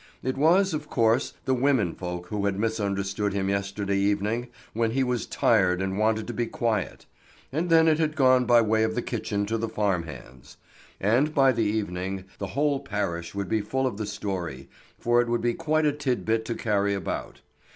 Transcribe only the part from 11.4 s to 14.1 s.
the evening the whole parish would be full of the